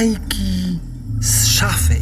Bajki 0.00 0.78
z 1.20 1.46
szafy. 1.46 2.00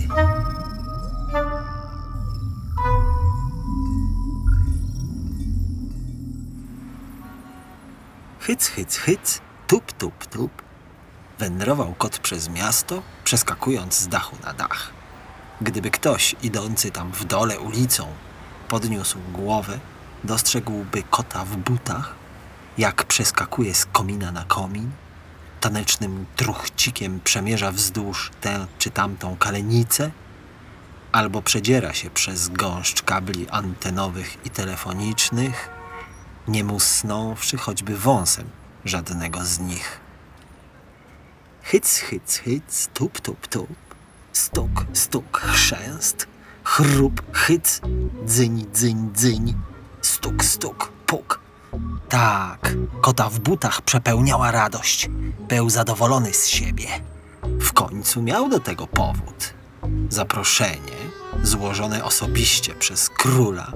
Hyc, 8.40 8.68
hyc, 8.68 8.96
hyc, 8.96 9.40
tup, 9.66 9.92
tup, 9.92 10.26
tup. 10.26 10.62
Wędrował 11.38 11.94
kot 11.94 12.18
przez 12.18 12.48
miasto, 12.48 13.02
przeskakując 13.24 13.98
z 13.98 14.08
dachu 14.08 14.36
na 14.44 14.52
dach. 14.52 14.92
Gdyby 15.60 15.90
ktoś 15.90 16.36
idący 16.42 16.90
tam 16.90 17.12
w 17.12 17.24
dole 17.24 17.60
ulicą 17.60 18.06
podniósł 18.68 19.18
głowę, 19.32 19.78
dostrzegłby 20.24 21.02
kota 21.02 21.44
w 21.44 21.56
butach, 21.56 22.14
jak 22.78 23.04
przeskakuje 23.04 23.74
z 23.74 23.86
komina 23.86 24.32
na 24.32 24.44
komin, 24.44 24.90
tanecznym 25.60 26.26
truchcikiem 26.36 27.20
przemierza 27.24 27.72
wzdłuż 27.72 28.30
tę 28.40 28.66
czy 28.78 28.90
tamtą 28.90 29.36
kalenicę, 29.36 30.10
albo 31.12 31.42
przedziera 31.42 31.94
się 31.94 32.10
przez 32.10 32.48
gąszcz 32.48 33.02
kabli 33.02 33.48
antenowych 33.48 34.46
i 34.46 34.50
telefonicznych, 34.50 35.70
nie 36.48 36.64
musnąwszy 36.64 37.56
choćby 37.56 37.96
wąsem 37.96 38.50
żadnego 38.84 39.44
z 39.44 39.58
nich. 39.58 40.00
Hyc, 41.62 41.98
hyc, 41.98 42.38
hyc, 42.38 42.88
tup, 42.94 43.20
tup, 43.20 43.46
tup, 43.46 43.68
stuk, 44.32 44.86
stuk, 44.92 45.38
chrzęst, 45.40 46.26
chrup, 46.64 47.22
hyc, 47.32 47.80
dzyń, 48.26 48.66
dzyń, 48.72 49.10
dzyń, 49.14 49.54
stuk, 50.02 50.44
stuk, 50.44 50.92
puk. 51.06 51.47
Tak, 52.08 52.74
kota 53.00 53.28
w 53.28 53.38
butach 53.38 53.82
przepełniała 53.82 54.50
radość. 54.50 55.10
Był 55.48 55.70
zadowolony 55.70 56.34
z 56.34 56.46
siebie. 56.46 56.86
W 57.42 57.72
końcu 57.72 58.22
miał 58.22 58.48
do 58.48 58.60
tego 58.60 58.86
powód. 58.86 59.54
Zaproszenie, 60.08 60.98
złożone 61.42 62.04
osobiście 62.04 62.74
przez 62.74 63.08
króla, 63.08 63.72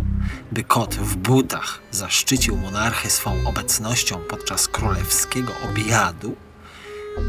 by 0.52 0.64
kot 0.64 0.94
w 0.94 1.16
butach 1.16 1.78
zaszczycił 1.90 2.56
monarchę 2.56 3.10
swą 3.10 3.46
obecnością 3.46 4.18
podczas 4.28 4.68
królewskiego 4.68 5.52
obiadu, 5.70 6.36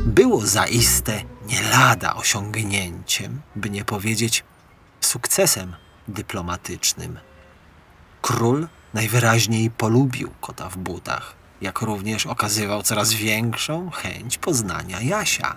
było 0.05 0.45
zaiste 0.45 1.21
nie 1.47 1.61
lada 1.61 2.15
osiągnięciem, 2.15 3.41
by 3.55 3.69
nie 3.69 3.85
powiedzieć 3.85 4.43
sukcesem 5.01 5.75
dyplomatycznym. 6.07 7.19
Król 8.21 8.67
najwyraźniej 8.93 9.69
polubił 9.71 10.31
kota 10.41 10.69
w 10.69 10.77
butach, 10.77 11.35
jak 11.61 11.81
również 11.81 12.25
okazywał 12.25 12.83
coraz 12.83 13.13
większą 13.13 13.89
chęć 13.89 14.37
poznania 14.37 15.01
Jasia. 15.01 15.55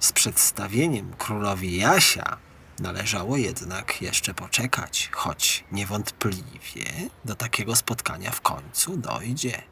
Z 0.00 0.12
przedstawieniem 0.12 1.12
królowi 1.18 1.76
Jasia 1.76 2.36
należało 2.78 3.36
jednak 3.36 4.02
jeszcze 4.02 4.34
poczekać, 4.34 5.10
choć 5.12 5.64
niewątpliwie 5.72 6.84
do 7.24 7.34
takiego 7.34 7.76
spotkania 7.76 8.30
w 8.30 8.40
końcu 8.40 8.96
dojdzie. 8.96 9.62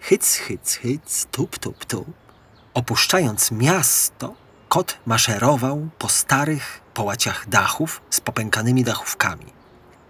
Hyc, 0.00 0.36
hyc, 0.36 0.74
hyc, 0.74 1.26
tup, 1.30 1.58
tup, 1.58 1.84
tup. 1.84 2.06
Opuszczając 2.74 3.50
miasto, 3.50 4.34
kot 4.68 4.98
maszerował 5.06 5.88
po 5.98 6.08
starych 6.08 6.80
połaciach 6.94 7.48
dachów 7.48 8.02
z 8.10 8.20
popękanymi 8.20 8.84
dachówkami. 8.84 9.59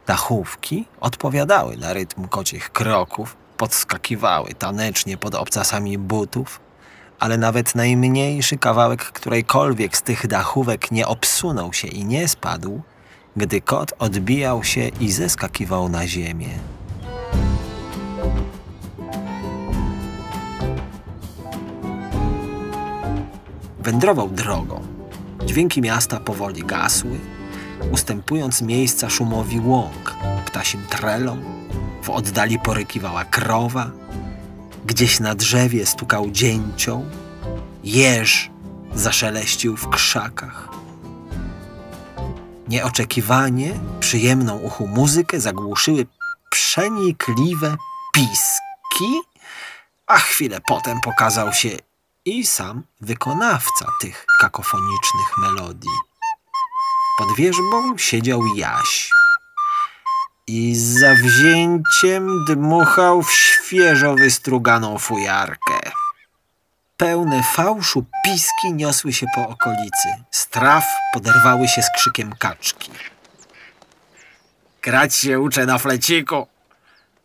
Dachówki 0.06 0.84
odpowiadały 1.01 1.77
na 1.77 1.93
rytm 1.93 2.29
kocich 2.29 2.70
kroków, 2.70 3.37
podskakiwały 3.56 4.55
tanecznie 4.55 5.17
pod 5.17 5.34
obcasami 5.34 5.98
butów, 5.98 6.61
ale 7.19 7.38
nawet 7.38 7.75
najmniejszy 7.75 8.59
kawałek 8.59 9.05
którejkolwiek 9.05 9.97
z 9.97 10.03
tych 10.03 10.27
dachówek 10.27 10.91
nie 10.91 11.06
obsunął 11.06 11.72
się 11.72 11.88
i 11.88 12.05
nie 12.05 12.28
spadł, 12.28 12.83
gdy 13.37 13.61
kot 13.61 13.93
odbijał 13.99 14.65
się 14.65 14.88
i 15.00 15.12
zeskakiwał 15.12 15.88
na 15.88 16.06
ziemię. 16.06 16.49
Wędrował 23.78 24.28
drogą. 24.28 24.82
Dźwięki 25.44 25.82
miasta 25.82 26.21
powoli 26.21 26.62
gasły, 26.62 27.19
ustępując 27.93 28.63
miejsca 28.63 29.11
szumowi 29.11 29.61
łąk, 29.61 30.15
ptasim 30.47 30.83
trelom. 30.87 31.43
W 32.03 32.11
oddali 32.11 32.59
porykiwała 32.59 33.25
krowa, 33.25 33.91
gdzieś 34.87 35.21
na 35.21 35.35
drzewie 35.35 35.87
stukał 35.87 36.31
dzięcioł, 36.31 37.05
jeż 37.85 38.51
zaszeleścił 38.95 39.77
w 39.77 39.89
krzakach. 39.89 40.69
Nieoczekiwanie 42.69 43.81
przyjemną 44.01 44.59
uchu 44.59 44.87
muzykę 44.87 45.41
zagłuszyły 45.41 46.07
przenikliwe 46.51 47.77
piski, 48.15 49.21
a 50.07 50.19
chwilę 50.19 50.61
potem 50.69 51.01
pokazał 51.01 51.53
się 51.53 51.69
i 52.25 52.47
sam 52.47 52.83
wykonawca 53.01 53.87
tych 54.01 54.27
kakofonicznych 54.41 55.39
melodii. 55.39 56.09
Pod 57.20 57.36
wierzbą 57.36 57.98
siedział 57.98 58.41
Jaś 58.56 59.12
i 60.47 60.75
z 60.75 61.00
zawzięciem 61.00 62.44
dmuchał 62.44 63.22
w 63.22 63.32
świeżo 63.32 64.14
wystruganą 64.14 64.98
fujarkę. 64.98 65.81
Pełne 66.97 67.42
fałszu 67.42 68.04
piski 68.25 68.72
niosły 68.72 69.12
się 69.12 69.26
po 69.34 69.48
okolicy. 69.48 70.08
Z 70.31 70.47
traw 70.47 70.84
poderwały 71.14 71.69
się 71.69 71.82
z 71.82 71.91
krzykiem 71.97 72.34
kaczki. 72.38 72.91
Grać 74.82 75.14
się 75.14 75.41
uczę 75.41 75.66
na 75.66 75.78
fleciku, 75.78 76.47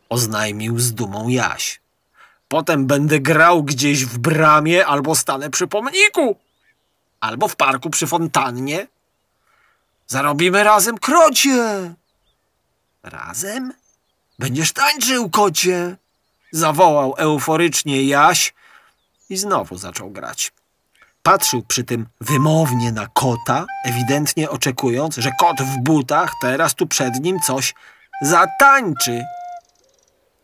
oznajmił 0.10 0.80
z 0.80 0.94
dumą 0.94 1.28
Jaś. 1.28 1.82
Potem 2.48 2.88
będę 2.88 3.20
grał 3.20 3.64
gdzieś 3.64 4.06
w 4.06 4.18
bramie 4.18 4.86
albo 4.86 5.16
stanę 5.16 5.50
przy 5.50 5.68
pomniku. 5.68 6.36
Albo 7.20 7.48
w 7.48 7.56
parku 7.56 7.90
przy 7.90 8.08
fontannie. 8.08 8.88
Zarobimy 10.08 10.64
razem 10.64 10.98
krocie. 10.98 11.94
Razem? 13.04 13.74
Będziesz 14.40 14.74
tańczył, 14.74 15.30
kocie! 15.30 15.98
Zawołał 16.52 17.16
euforycznie 17.18 18.04
Jaś 18.04 18.54
i 19.30 19.38
znowu 19.38 19.78
zaczął 19.78 20.12
grać. 20.12 20.52
Patrzył 21.24 21.64
przy 21.64 21.84
tym 21.84 22.08
wymownie 22.22 22.92
na 22.92 23.08
kota, 23.08 23.66
ewidentnie 23.86 24.50
oczekując, 24.50 25.16
że 25.16 25.32
kot 25.40 25.62
w 25.62 25.78
butach 25.84 26.32
teraz 26.42 26.76
tu 26.76 26.88
przed 26.88 27.20
nim 27.20 27.40
coś 27.40 27.74
zatańczy. 28.22 29.24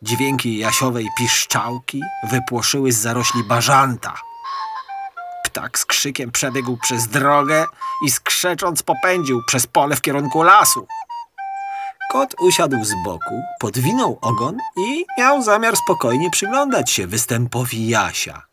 Dźwięki 0.02 0.58
jasiowej 0.58 1.08
piszczałki 1.18 2.00
wypłoszyły 2.30 2.92
z 2.92 2.96
zarośli 2.96 3.44
bażanta. 3.44 4.14
Ptak 5.52 5.78
z 5.78 5.84
krzykiem 5.84 6.32
przebiegł 6.32 6.76
przez 6.76 7.08
drogę 7.08 7.66
i 8.06 8.10
skrzecząc 8.10 8.82
popędził 8.82 9.42
przez 9.46 9.66
pole 9.66 9.96
w 9.96 10.00
kierunku 10.00 10.42
lasu. 10.42 10.86
Kot 12.12 12.34
usiadł 12.40 12.84
z 12.84 12.94
boku, 13.04 13.42
podwinął 13.58 14.18
ogon 14.20 14.58
i 14.76 15.04
miał 15.18 15.42
zamiar 15.42 15.76
spokojnie 15.76 16.30
przyglądać 16.30 16.90
się 16.90 17.06
występowi 17.06 17.88
Jasia. 17.88 18.46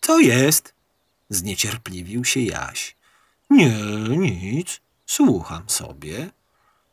Co 0.00 0.18
jest? 0.18 0.74
Zniecierpliwił 1.28 2.24
się 2.24 2.40
Jaś. 2.40 2.96
Nie, 3.50 3.78
nic. 4.18 4.80
Słucham 5.06 5.70
sobie. 5.70 6.30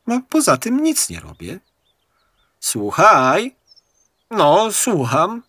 A 0.07 0.19
poza 0.29 0.57
tym 0.57 0.83
nic 0.83 1.09
nie 1.09 1.19
robię. 1.19 1.59
Słuchaj. 2.59 3.55
No, 4.31 4.71
słucham. 4.71 5.43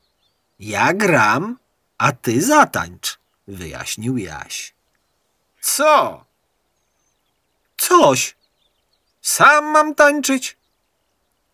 Ja 0.61 0.93
gram, 0.93 1.59
a 1.99 2.13
ty 2.13 2.43
zatańcz, 2.43 3.20
wyjaśnił 3.51 4.17
Jaś. 4.17 4.75
Co? 5.61 6.25
Coś. 7.77 8.37
Sam 9.23 9.65
mam 9.65 9.95
tańczyć? 9.95 10.57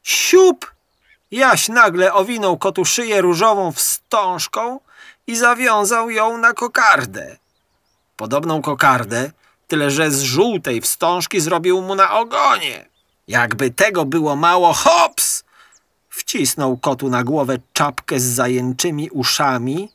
Siup! 0.03 0.75
Jaś 1.31 1.69
nagle 1.69 2.15
owinął 2.15 2.59
kotu 2.59 2.85
szyję 2.85 3.21
różową 3.21 3.73
wstążką 3.73 4.81
i 5.27 5.37
zawiązał 5.37 6.11
ją 6.11 6.39
na 6.39 6.53
kokardę. 6.53 7.37
Podobną 8.17 8.63
kokardę, 8.63 9.31
tyle 9.69 9.91
że 9.91 10.11
z 10.11 10.23
żółtej 10.23 10.81
wstążki 10.81 11.41
zrobił 11.41 11.83
mu 11.83 11.95
na 11.95 12.19
ogonie. 12.19 12.89
Jakby 13.29 13.71
tego 13.71 14.05
było 14.05 14.37
mało, 14.37 14.73
hops! 14.73 15.45
Wcisnął 16.09 16.77
kotu 16.77 17.09
na 17.09 17.25
głowę 17.25 17.59
czapkę 17.73 18.21
z 18.21 18.25
zajęczymi 18.25 19.11
uszami, 19.11 19.93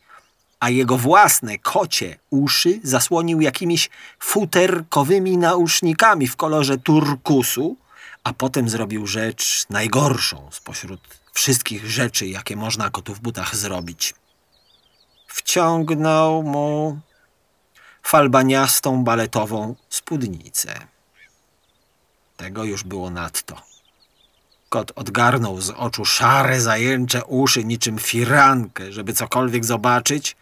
a 0.62 0.70
jego 0.70 0.98
własne 0.98 1.58
kocie 1.58 2.18
uszy 2.30 2.80
zasłonił 2.84 3.42
jakimiś 3.42 3.90
futerkowymi 4.20 5.38
nausznikami 5.38 6.28
w 6.28 6.36
kolorze 6.36 6.78
turkusu, 6.78 7.78
a 8.24 8.34
potem 8.34 8.70
zrobił 8.70 9.08
rzecz 9.08 9.66
najgorszą 9.70 10.50
spośród 10.52 11.02
wszystkich 11.34 11.86
rzeczy, 11.86 12.28
jakie 12.28 12.56
można 12.56 12.90
kotu 12.90 13.16
w 13.16 13.20
butach 13.20 13.56
zrobić. 13.56 14.14
wciągnął 15.28 16.44
mu 16.44 17.00
falbaniastą 18.04 19.04
baletową 19.04 19.76
spódnicę. 19.90 20.88
Tego 22.38 22.64
już 22.64 22.84
było 22.84 23.10
nadto. 23.10 23.71
Kot 24.72 24.92
odgarnął 24.96 25.62
z 25.62 25.70
oczu 25.70 26.06
szare, 26.06 26.62
zajęcze 26.62 27.26
uszy 27.26 27.64
niczym 27.64 28.00
firankę, 28.00 28.92
żeby 28.92 29.14
cokolwiek 29.14 29.66
zobaczyć 29.66 30.36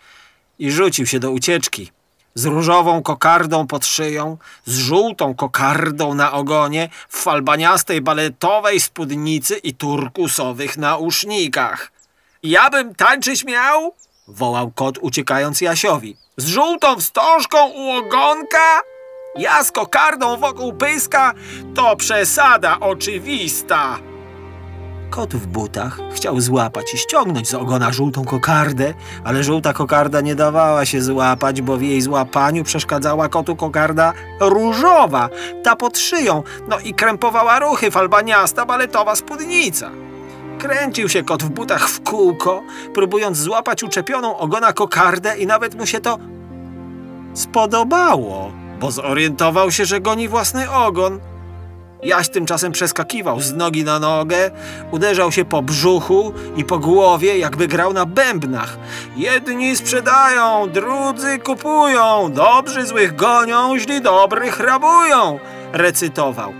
i 0.59 0.71
rzucił 0.71 1.05
się 1.05 1.19
do 1.19 1.31
ucieczki. 1.31 1.91
Z 2.35 2.45
różową 2.45 3.01
kokardą 3.01 3.67
pod 3.67 3.85
szyją, 3.85 4.37
z 4.65 4.77
żółtą 4.77 5.35
kokardą 5.35 6.13
na 6.13 6.31
ogonie, 6.31 6.89
w 7.09 7.17
falbaniastej 7.17 8.01
baletowej 8.01 8.79
spódnicy 8.79 9.57
i 9.57 9.73
turkusowych 9.73 10.77
nausznikach. 10.77 11.91
Ja 12.43 12.69
bym 12.69 12.95
tańczyć 12.95 13.45
miał? 13.45 13.95
wołał 14.27 14.71
kot 14.71 14.97
uciekając 15.01 15.61
Jasiowi. 15.61 16.17
Z 16.37 16.47
żółtą 16.47 16.95
wstążką 16.99 17.67
u 17.67 17.91
ogonka? 17.91 18.81
Ja 19.35 19.63
z 19.63 19.71
kokardą 19.71 20.37
wokół 20.37 20.73
pyska? 20.73 21.33
To 21.75 21.95
przesada 21.95 22.79
oczywista. 22.79 24.08
Kot 25.09 25.35
w 25.35 25.47
butach 25.47 25.99
chciał 26.13 26.41
złapać 26.41 26.93
i 26.93 26.97
ściągnąć 26.97 27.49
z 27.49 27.53
ogona 27.53 27.91
żółtą 27.91 28.25
kokardę, 28.25 28.93
ale 29.23 29.43
żółta 29.43 29.73
kokarda 29.73 30.21
nie 30.21 30.35
dawała 30.35 30.85
się 30.85 31.01
złapać, 31.01 31.61
bo 31.61 31.77
w 31.77 31.81
jej 31.81 32.01
złapaniu 32.01 32.63
przeszkadzała 32.63 33.29
kotu 33.29 33.55
kokarda 33.55 34.13
różowa, 34.39 35.29
ta 35.63 35.75
pod 35.75 35.97
szyją, 35.97 36.43
no 36.67 36.79
i 36.79 36.93
krępowała 36.93 37.59
ruchy 37.59 37.91
falbaniasta 37.91 38.65
baletowa 38.65 39.15
spódnica. 39.15 39.91
Kręcił 40.59 41.09
się 41.09 41.23
kot 41.23 41.43
w 41.43 41.49
butach 41.49 41.89
w 41.89 42.03
kółko, 42.03 42.63
próbując 42.93 43.37
złapać 43.37 43.83
uczepioną 43.83 44.37
ogona 44.37 44.73
kokardę 44.73 45.37
i 45.37 45.47
nawet 45.47 45.75
mu 45.75 45.85
się 45.85 45.99
to 45.99 46.17
spodobało, 47.33 48.51
bo 48.79 48.91
zorientował 48.91 49.71
się, 49.71 49.85
że 49.85 50.01
goni 50.01 50.27
własny 50.27 50.71
ogon. 50.71 51.19
Jaś 52.03 52.29
tymczasem 52.29 52.71
przeskakiwał 52.71 53.41
z 53.41 53.53
nogi 53.53 53.83
na 53.83 53.99
nogę, 53.99 54.51
uderzał 54.91 55.31
się 55.31 55.45
po 55.45 55.61
brzuchu 55.61 56.33
i 56.55 56.65
po 56.65 56.79
głowie, 56.79 57.37
jakby 57.37 57.67
grał 57.67 57.93
na 57.93 58.05
bębnach. 58.05 58.77
Jedni 59.15 59.75
sprzedają, 59.75 60.69
drudzy 60.69 61.39
kupują, 61.39 62.31
dobrzy 62.31 62.85
złych 62.85 63.15
gonią, 63.15 63.77
źli 63.77 64.01
dobrych 64.01 64.59
rabują, 64.59 65.39
recytował. 65.73 66.53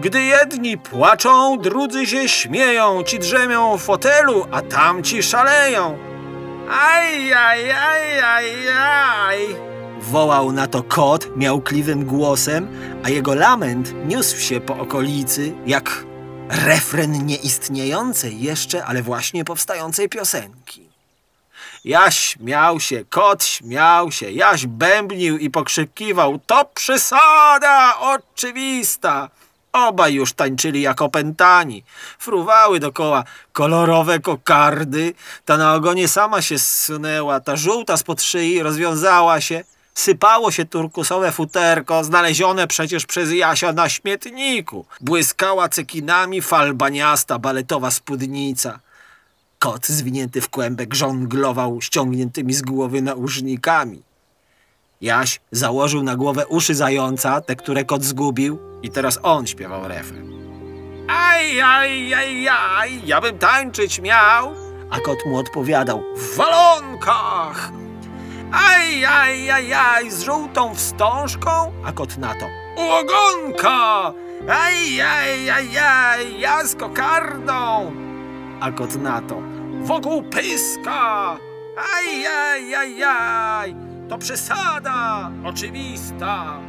Gdy 0.00 0.22
jedni 0.22 0.78
płaczą, 0.78 1.58
drudzy 1.58 2.06
się 2.06 2.28
śmieją, 2.28 3.02
ci 3.02 3.18
drzemią 3.18 3.78
w 3.78 3.82
fotelu, 3.82 4.46
a 4.52 4.62
tamci 4.62 5.22
szaleją. 5.22 5.98
Aj, 6.70 7.32
aj, 7.32 7.70
aj, 7.70 8.20
aj, 8.20 8.46
aj. 9.28 9.75
Wołał 10.00 10.52
na 10.52 10.66
to 10.66 10.82
kot 10.82 11.36
miałkliwym 11.36 12.04
głosem, 12.04 12.68
a 13.04 13.10
jego 13.10 13.34
lament 13.34 13.94
niósł 14.06 14.40
się 14.40 14.60
po 14.60 14.78
okolicy 14.78 15.52
jak 15.66 16.04
refren 16.48 17.26
nieistniejącej 17.26 18.40
jeszcze, 18.40 18.84
ale 18.84 19.02
właśnie 19.02 19.44
powstającej 19.44 20.08
piosenki. 20.08 20.86
Jaś 21.84 22.18
śmiał 22.18 22.80
się, 22.80 23.04
kot 23.04 23.44
śmiał 23.44 24.12
się, 24.12 24.30
Jaś 24.30 24.66
bębnił 24.66 25.38
i 25.38 25.50
pokrzykiwał. 25.50 26.40
To 26.46 26.64
przesada 26.74 27.98
oczywista. 28.00 29.28
Obaj 29.72 30.14
już 30.14 30.32
tańczyli 30.32 30.82
jak 30.82 31.02
opętani. 31.02 31.84
Fruwały 32.18 32.80
dokoła 32.80 33.24
kolorowe 33.52 34.20
kokardy. 34.20 35.14
Ta 35.44 35.56
na 35.56 35.74
ogonie 35.74 36.08
sama 36.08 36.42
się 36.42 36.58
zsunęła, 36.58 37.40
ta 37.40 37.56
żółta 37.56 37.96
spod 37.96 38.22
szyi 38.22 38.62
rozwiązała 38.62 39.40
się. 39.40 39.64
Sypało 39.96 40.50
się 40.50 40.64
turkusowe 40.64 41.32
futerko, 41.32 42.04
znalezione 42.04 42.66
przecież 42.66 43.06
przez 43.06 43.32
Jasia 43.32 43.72
na 43.72 43.88
śmietniku. 43.88 44.86
Błyskała 45.00 45.68
cekinami 45.68 46.42
falbaniasta 46.42 47.38
baletowa 47.38 47.90
spódnica. 47.90 48.78
Kot 49.58 49.86
zwinięty 49.86 50.40
w 50.40 50.48
kłębek 50.48 50.94
żonglował 50.94 51.80
ściągniętymi 51.80 52.54
z 52.54 52.62
głowy 52.62 53.02
nausznikami. 53.02 54.02
Jaś 55.00 55.40
założył 55.52 56.02
na 56.02 56.16
głowę 56.16 56.46
uszy 56.46 56.74
zająca, 56.74 57.40
te, 57.40 57.56
które 57.56 57.84
kot 57.84 58.04
zgubił, 58.04 58.58
i 58.82 58.90
teraz 58.90 59.18
on 59.22 59.46
śpiewał 59.46 59.88
refren. 59.88 60.32
Aj, 61.08 61.60
aj, 61.60 62.14
aj, 62.14 62.48
aj, 62.48 63.06
ja 63.06 63.20
bym 63.20 63.38
tańczyć 63.38 64.00
miał, 64.00 64.54
a 64.90 65.00
kot 65.00 65.18
mu 65.26 65.38
odpowiadał 65.38 66.02
w 66.16 66.36
walonkach. 66.36 67.85
Aj, 68.52 69.04
aj, 69.04 69.50
aj, 69.50 69.66
aj, 69.72 70.04
z 70.10 70.22
żółtą 70.22 70.74
wstążką, 70.74 71.72
a 71.84 71.92
kot 71.92 72.18
na 72.18 72.34
to 72.34 72.46
u 72.76 72.84
ogonka. 72.90 74.12
Aj, 74.48 74.78
aj, 75.00 75.50
aj, 75.50 75.68
aj, 75.78 76.22
ja 76.38 76.62
z 76.62 76.74
kokardą, 76.78 77.90
a 78.60 78.66
kot 78.70 78.94
na 79.02 79.20
to 79.20 79.42
wokół 79.82 80.22
pyska. 80.22 81.36
Aj, 81.76 82.08
aj, 82.26 82.74
aj, 82.74 82.92
aj, 83.04 83.68
to 84.08 84.18
przesada 84.18 85.30
oczywista. 85.44 86.60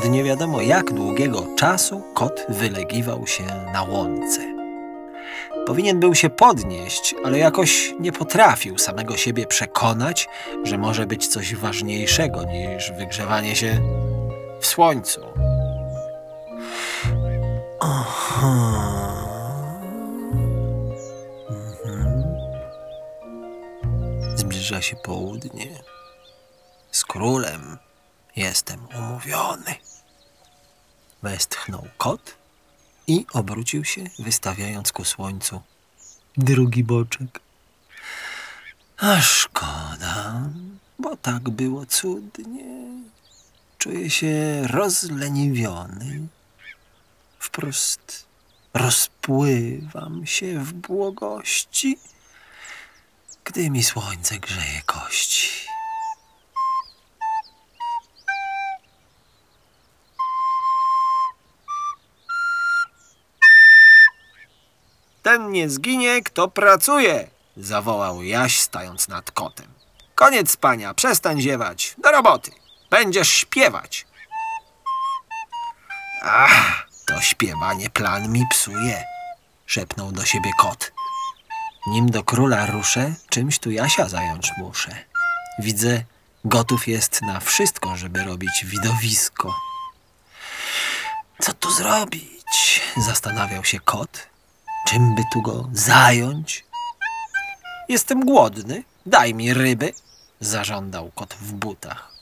Od 0.00 0.10
nie 0.10 0.24
wiadomo 0.24 0.60
jak 0.60 0.92
długiego 0.92 1.46
czasu 1.56 2.02
kot 2.14 2.46
wylegiwał 2.48 3.26
się 3.26 3.44
na 3.72 3.82
łące. 3.82 4.40
Powinien 5.66 6.00
był 6.00 6.14
się 6.14 6.30
podnieść, 6.30 7.14
ale 7.24 7.38
jakoś 7.38 7.94
nie 8.00 8.12
potrafił 8.12 8.78
samego 8.78 9.16
siebie 9.16 9.46
przekonać, 9.46 10.28
że 10.64 10.78
może 10.78 11.06
być 11.06 11.26
coś 11.26 11.54
ważniejszego 11.54 12.44
niż 12.44 12.92
wygrzewanie 12.92 13.56
się 13.56 13.80
w 14.60 14.66
słońcu. 14.66 15.20
Aha. 17.80 18.82
Zbliża 24.34 24.82
się 24.82 24.96
południe. 24.96 25.66
Z 26.90 27.04
królem 27.04 27.78
jestem 28.36 28.86
umówiony. 28.98 29.89
Westchnął 31.22 31.86
kot 31.98 32.34
i 33.06 33.26
obrócił 33.32 33.84
się, 33.84 34.04
wystawiając 34.18 34.92
ku 34.92 35.04
słońcu 35.04 35.60
drugi 36.36 36.84
boczek. 36.84 37.40
A 38.96 39.20
szkoda, 39.20 40.40
bo 40.98 41.16
tak 41.16 41.50
było 41.50 41.86
cudnie. 41.86 42.90
Czuję 43.78 44.10
się 44.10 44.62
rozleniwiony. 44.66 46.28
Wprost 47.38 48.26
rozpływam 48.74 50.26
się 50.26 50.58
w 50.58 50.72
błogości, 50.72 51.98
gdy 53.44 53.70
mi 53.70 53.82
słońce 53.82 54.38
grzeje 54.38 54.82
kości. 54.86 55.69
Ten 65.30 65.52
nie 65.52 65.70
zginie, 65.70 66.22
kto 66.22 66.48
pracuje, 66.48 67.30
zawołał 67.56 68.22
Jaś, 68.22 68.60
stając 68.60 69.08
nad 69.08 69.30
kotem. 69.30 69.66
Koniec 70.14 70.50
spania, 70.50 70.94
przestań 70.94 71.40
ziewać. 71.40 71.94
Do 71.98 72.10
roboty. 72.10 72.50
Będziesz 72.90 73.28
śpiewać. 73.28 74.06
Ach, 76.22 76.88
to 77.06 77.20
śpiewanie 77.20 77.90
plan 77.90 78.32
mi 78.32 78.44
psuje, 78.50 79.04
szepnął 79.66 80.12
do 80.12 80.24
siebie 80.24 80.50
kot. 80.58 80.92
Nim 81.86 82.10
do 82.10 82.24
króla 82.24 82.66
ruszę, 82.66 83.14
czymś 83.28 83.58
tu 83.58 83.70
Jasia 83.70 84.08
zająć 84.08 84.52
muszę. 84.58 85.04
Widzę, 85.58 86.04
gotów 86.44 86.88
jest 86.88 87.22
na 87.22 87.40
wszystko, 87.40 87.96
żeby 87.96 88.24
robić 88.24 88.64
widowisko. 88.64 89.54
Co 91.40 91.52
tu 91.52 91.70
zrobić? 91.70 92.80
Zastanawiał 92.96 93.64
się 93.64 93.80
kot, 93.80 94.29
Czym 94.90 95.14
by 95.14 95.22
tu 95.32 95.42
go 95.42 95.68
zająć? 95.72 96.64
Jestem 97.88 98.24
głodny, 98.24 98.84
daj 99.06 99.34
mi 99.34 99.54
ryby, 99.54 99.92
zażądał 100.40 101.10
kot 101.14 101.34
w 101.34 101.52
butach. 101.52 102.12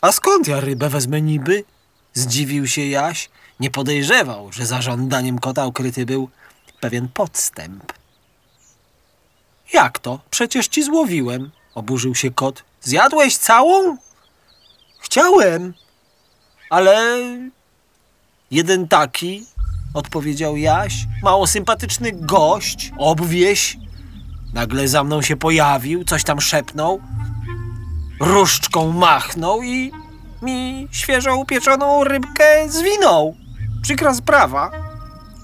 A 0.00 0.12
skąd 0.12 0.48
ja 0.48 0.60
rybę 0.60 0.88
wezmę 0.88 1.22
niby? 1.22 1.64
Zdziwił 2.14 2.66
się 2.66 2.86
Jaś. 2.86 3.30
Nie 3.60 3.70
podejrzewał, 3.70 4.52
że 4.52 4.66
za 4.66 4.82
żądaniem 4.82 5.38
kota 5.38 5.66
ukryty 5.66 6.06
był 6.06 6.28
pewien 6.80 7.08
podstęp. 7.08 7.92
Jak 9.72 9.98
to? 9.98 10.20
Przecież 10.30 10.68
ci 10.68 10.82
złowiłem, 10.82 11.50
oburzył 11.74 12.14
się 12.14 12.30
kot. 12.30 12.64
Zjadłeś 12.80 13.36
całą? 13.36 13.96
Chciałem, 14.98 15.74
ale 16.70 17.18
jeden 18.50 18.88
taki, 18.88 19.46
odpowiedział 19.96 20.56
Jaś, 20.56 21.06
mało 21.22 21.46
sympatyczny 21.46 22.12
gość, 22.12 22.92
obwieś, 22.98 23.76
nagle 24.52 24.88
za 24.88 25.04
mną 25.04 25.22
się 25.22 25.36
pojawił, 25.36 26.04
coś 26.04 26.24
tam 26.24 26.40
szepnął, 26.40 27.00
różdżką 28.20 28.92
machnął 28.92 29.62
i 29.62 29.92
mi 30.42 30.88
świeżo 30.90 31.36
upieczoną 31.36 32.04
rybkę 32.04 32.68
zwinął. 32.68 33.36
Przykra 33.82 34.14
sprawa. 34.14 34.70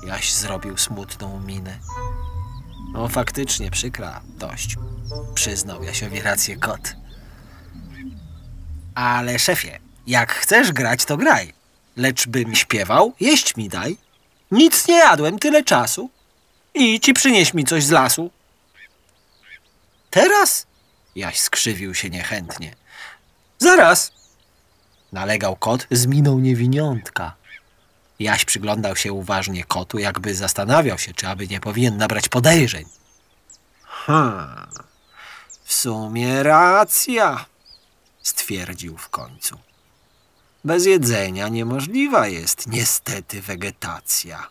Jaś 0.06 0.32
zrobił 0.32 0.78
smutną 0.78 1.40
minę. 1.40 1.78
No 2.92 3.09
faktycznie 3.09 3.71
przykra, 3.71 4.21
dość. 4.38 4.76
Przyznał 5.35 5.82
Jasiowi 5.82 6.21
rację 6.21 6.56
kot. 6.56 6.97
Ale 8.94 9.38
szefie, 9.38 9.78
jak 10.06 10.32
chcesz 10.32 10.73
grać, 10.73 11.04
to 11.04 11.16
graj. 11.16 11.52
Lecz 11.97 12.28
bym 12.28 12.54
śpiewał, 12.54 13.12
jeść 13.21 13.56
mi 13.56 13.68
daj. 13.68 13.97
Nic 14.52 14.88
nie 14.88 14.94
jadłem 14.97 15.38
tyle 15.38 15.64
czasu. 15.64 16.11
I 16.75 17.00
ci 17.00 17.12
przynieś 17.12 17.54
mi 17.54 17.64
coś 17.64 17.85
z 17.85 17.90
lasu. 17.90 18.30
Teraz? 20.11 20.66
Jaś 21.16 21.40
skrzywił 21.40 21.94
się 21.94 22.11
niechętnie. 22.11 22.75
Zaraz, 23.59 24.12
nalegał 25.12 25.56
kot 25.56 25.87
z 25.90 26.06
miną 26.06 26.38
niewiniątka. 26.38 27.35
Jaś 28.18 28.44
przyglądał 28.44 28.97
się 28.97 29.12
uważnie 29.12 29.64
kotu, 29.64 29.99
jakby 29.99 30.35
zastanawiał 30.35 30.99
się, 30.99 31.14
czy 31.14 31.28
aby 31.28 31.49
nie 31.49 31.61
powinien 31.61 31.97
nabrać 31.97 32.28
podejrzeń. 32.28 32.85
Hmm, 33.82 34.66
w 35.64 35.73
sumie 35.75 36.42
racja, 36.42 37.44
stwierdził 38.23 38.99
w 38.99 39.09
końcu. 39.09 39.59
Bez 40.64 40.87
jedzenia 40.87 41.49
niemożliwa 41.49 42.28
jest 42.28 42.66
niestety 42.66 43.42
wegetacja. 43.42 44.49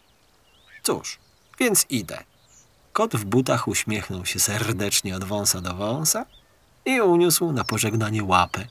Cóż, 0.83 1.19
więc 1.59 1.85
idę. 1.89 2.23
Kot 2.93 3.15
w 3.15 3.25
butach 3.25 3.67
uśmiechnął 3.67 4.25
się 4.25 4.39
serdecznie 4.39 5.15
od 5.15 5.23
wąsa 5.23 5.61
do 5.61 5.73
wąsa 5.73 6.25
i 6.85 7.01
uniósł 7.01 7.51
na 7.51 7.63
pożegnanie 7.63 8.23
łapę. 8.23 8.67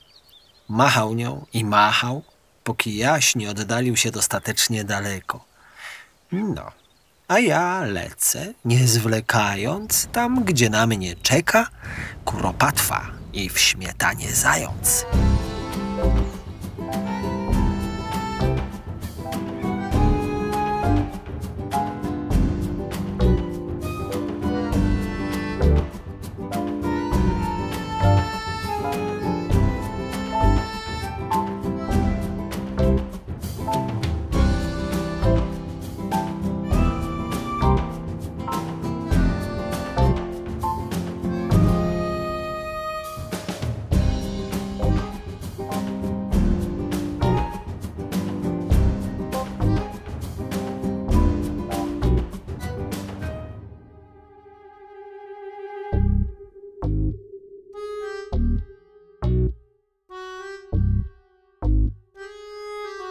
Machał 0.69 1.13
nią 1.13 1.45
i 1.53 1.65
machał, 1.65 2.23
póki 2.63 2.95
jaś 2.97 3.35
nie 3.35 3.49
oddalił 3.49 3.97
się 3.97 4.11
dostatecznie 4.11 4.83
daleko. 4.83 5.45
No, 6.31 6.71
a 7.27 7.39
ja 7.39 7.81
lecę, 7.81 8.53
nie 8.65 8.87
zwlekając, 8.87 10.07
tam, 10.11 10.43
gdzie 10.43 10.69
na 10.69 10.87
mnie 10.87 11.15
czeka 11.15 11.69
kuropatwa 12.25 13.07
i 13.33 13.49
w 13.49 13.59
śmietanie 13.59 14.31
zając. 14.31 15.05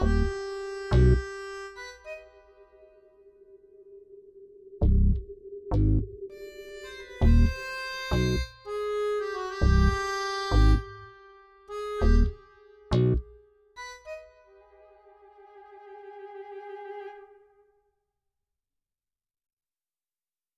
you 0.00 0.39